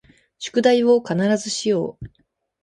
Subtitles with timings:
[0.39, 2.05] 宿題を必ずしよう